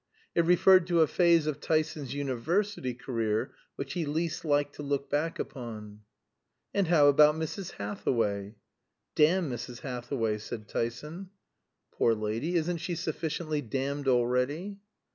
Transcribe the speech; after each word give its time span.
It 0.33 0.45
referred 0.45 0.87
to 0.87 1.01
a 1.01 1.07
phase 1.07 1.45
of 1.45 1.59
Tyson's 1.59 2.11
university 2.15 2.95
career 2.95 3.53
which 3.75 3.93
he 3.93 4.03
least 4.07 4.43
liked 4.43 4.73
to 4.77 4.81
look 4.81 5.11
back 5.11 5.37
upon. 5.37 5.99
"And 6.73 6.87
how 6.87 7.05
about 7.07 7.35
Mrs. 7.35 7.73
Hathaway?" 7.73 8.55
"Damn 9.13 9.51
Mrs. 9.51 9.81
Hathaway," 9.81 10.39
said 10.39 10.67
Tyson. 10.67 11.29
"Poor 11.91 12.15
lady, 12.15 12.55
isn't 12.55 12.77
she 12.77 12.95
sufficiently 12.95 13.61
damned 13.61 14.07
already?" 14.07 14.79